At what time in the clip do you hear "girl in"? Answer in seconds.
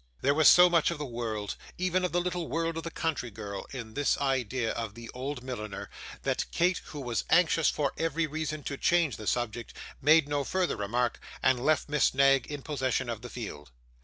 3.29-3.93